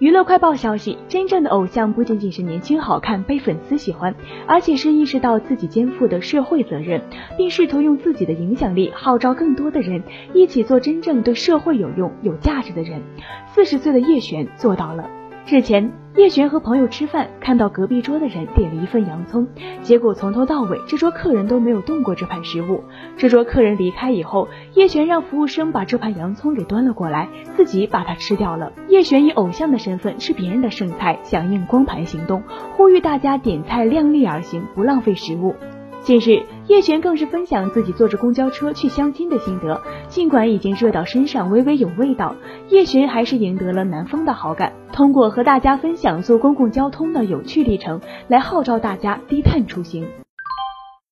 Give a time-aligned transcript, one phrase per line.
[0.00, 4.12] 娱乐快报消息：真正的偶像不仅仅是年轻好看被粉丝喜欢，
[4.44, 7.00] 而且是意识到自己肩负的社会责任，
[7.38, 10.02] 并试图用自己的影响力号召更多的人
[10.32, 13.00] 一起做真正对社会有用、有价值的人。
[13.46, 15.08] 四十岁的叶璇做到了。
[15.46, 19.48] 日前，叶璇和朋友吃饭，看到隔壁桌的人点了一份洋葱，
[19.82, 22.84] 结果从头到尾这桌客人都没有动过这盘食物。
[23.16, 28.72] 这桌客人离开以后，叶璇让服务生把这盘洋葱给端了过来，自己把它吃掉了。
[28.88, 32.44] 叶璇以偶像的身份吃别人的剩菜，响应光盘行动，
[32.76, 35.56] 呼吁大家点菜量力而行，不浪费食物。
[36.04, 39.80] 近日，叶璇更是分享自己坐着公交车去相亲的心得。
[40.08, 42.36] 尽管已经热到身上微微有味道，
[42.68, 44.74] 叶璇还是赢得了男方的好感。
[44.92, 50.06] 通过和大家分享坐公共交通的有趣历程，来号召大家低碳出行。